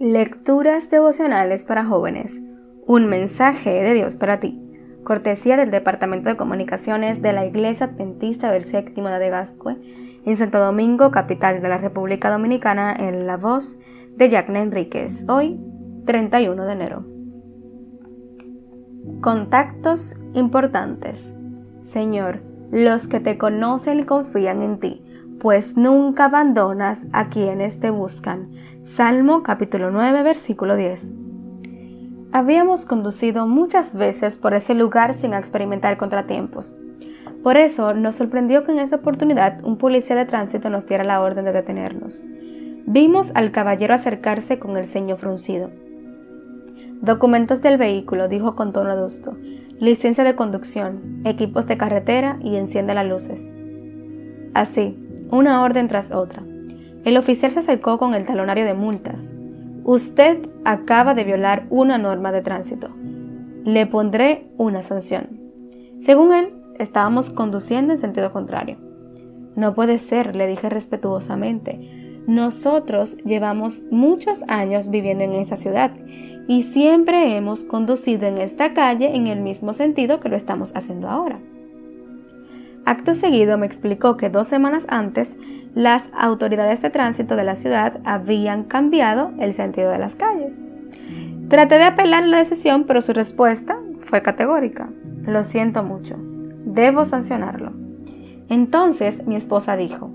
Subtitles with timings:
[0.00, 2.40] Lecturas devocionales para jóvenes.
[2.86, 4.58] Un mensaje de Dios para ti.
[5.04, 9.76] Cortesía del Departamento de Comunicaciones de la Iglesia Adventista del de Gascue
[10.24, 13.78] en Santo Domingo, capital de la República Dominicana, en la voz
[14.16, 15.28] de Jacqueline Enríquez.
[15.28, 15.60] Hoy,
[16.06, 17.04] 31 de enero.
[19.20, 21.38] Contactos importantes.
[21.82, 22.40] Señor,
[22.70, 25.02] los que te conocen confían en ti
[25.40, 28.50] pues nunca abandonas a quienes te buscan.
[28.82, 31.10] Salmo capítulo 9, versículo 10.
[32.30, 36.74] Habíamos conducido muchas veces por ese lugar sin experimentar contratiempos.
[37.42, 41.22] Por eso nos sorprendió que en esa oportunidad un policía de tránsito nos diera la
[41.22, 42.22] orden de detenernos.
[42.86, 45.70] Vimos al caballero acercarse con el ceño fruncido.
[47.00, 49.38] Documentos del vehículo, dijo con tono adusto.
[49.78, 53.50] Licencia de conducción, equipos de carretera y enciende las luces.
[54.52, 54.98] Así,
[55.30, 56.42] una orden tras otra.
[57.04, 59.32] El oficial se acercó con el talonario de multas.
[59.84, 62.90] Usted acaba de violar una norma de tránsito.
[63.64, 65.40] Le pondré una sanción.
[65.98, 68.76] Según él, estábamos conduciendo en sentido contrario.
[69.56, 72.22] No puede ser, le dije respetuosamente.
[72.26, 75.92] Nosotros llevamos muchos años viviendo en esa ciudad
[76.46, 81.08] y siempre hemos conducido en esta calle en el mismo sentido que lo estamos haciendo
[81.08, 81.40] ahora.
[82.84, 85.36] Acto seguido me explicó que dos semanas antes
[85.74, 90.54] las autoridades de tránsito de la ciudad habían cambiado el sentido de las calles.
[91.48, 94.88] Traté de apelar la decisión, pero su respuesta fue categórica.
[95.26, 96.16] Lo siento mucho.
[96.64, 97.72] Debo sancionarlo.
[98.48, 100.10] Entonces mi esposa dijo,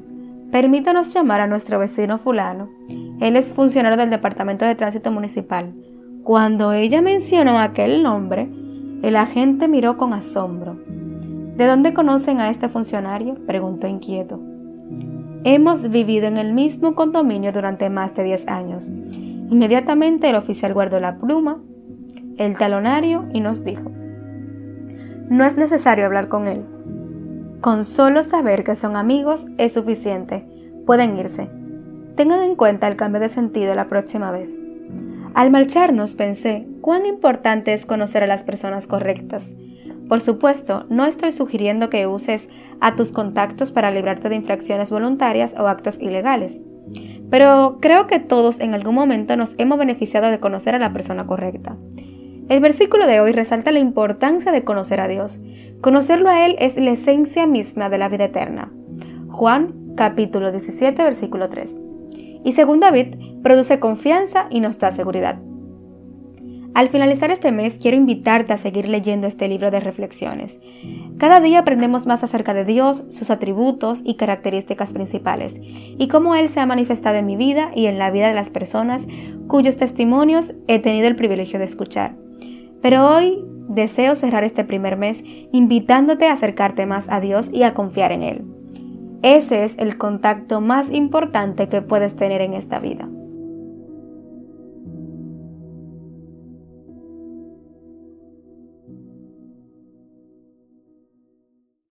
[0.52, 2.70] permítanos llamar a nuestro vecino fulano.
[3.20, 5.74] Él es funcionario del Departamento de Tránsito Municipal.
[6.24, 8.50] Cuando ella mencionó aquel nombre,
[9.04, 10.80] el agente miró con asombro.
[11.56, 13.36] ¿De dónde conocen a este funcionario?
[13.46, 14.42] preguntó inquieto.
[15.46, 18.90] Hemos vivido en el mismo condominio durante más de 10 años.
[18.90, 21.62] Inmediatamente el oficial guardó la pluma,
[22.38, 23.90] el talonario y nos dijo,
[25.30, 26.66] no es necesario hablar con él.
[27.62, 30.46] Con solo saber que son amigos es suficiente.
[30.86, 31.50] Pueden irse.
[32.16, 34.60] Tengan en cuenta el cambio de sentido la próxima vez.
[35.34, 39.56] Al marcharnos pensé cuán importante es conocer a las personas correctas
[40.08, 42.50] por supuesto, no estoy sugiriendo que uses
[42.80, 46.60] a tus contactos para librarte de infracciones voluntarias o actos ilegales,
[47.30, 51.26] pero creo que todos en algún momento nos hemos beneficiado de conocer a la persona
[51.26, 51.76] correcta.
[52.48, 55.40] El versículo de hoy resalta la importancia de conocer a Dios.
[55.82, 58.72] Conocerlo a Él es la esencia misma de la vida eterna.
[59.30, 61.76] Juan capítulo 17 versículo 3.
[62.44, 65.40] Y según David, produce confianza y nos da seguridad.
[66.76, 70.60] Al finalizar este mes quiero invitarte a seguir leyendo este libro de reflexiones.
[71.18, 76.50] Cada día aprendemos más acerca de Dios, sus atributos y características principales, y cómo Él
[76.50, 79.08] se ha manifestado en mi vida y en la vida de las personas
[79.48, 82.18] cuyos testimonios he tenido el privilegio de escuchar.
[82.82, 87.74] Pero hoy deseo cerrar este primer mes invitándote a acercarte más a Dios y a
[87.74, 88.42] confiar en Él.
[89.22, 93.08] Ese es el contacto más importante que puedes tener en esta vida.